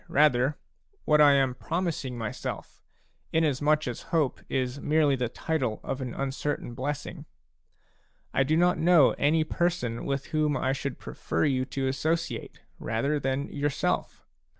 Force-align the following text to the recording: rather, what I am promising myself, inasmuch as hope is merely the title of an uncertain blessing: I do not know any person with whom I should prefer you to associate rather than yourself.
rather, 0.09 0.57
what 1.05 1.21
I 1.21 1.33
am 1.33 1.53
promising 1.53 2.17
myself, 2.17 2.81
inasmuch 3.31 3.87
as 3.87 4.01
hope 4.09 4.41
is 4.49 4.81
merely 4.81 5.15
the 5.15 5.29
title 5.29 5.79
of 5.83 6.01
an 6.01 6.15
uncertain 6.15 6.73
blessing: 6.73 7.25
I 8.33 8.41
do 8.41 8.57
not 8.57 8.79
know 8.79 9.11
any 9.19 9.43
person 9.43 10.03
with 10.05 10.25
whom 10.33 10.57
I 10.57 10.73
should 10.73 10.97
prefer 10.97 11.45
you 11.45 11.65
to 11.65 11.87
associate 11.87 12.61
rather 12.79 13.19
than 13.19 13.49
yourself. 13.49 14.25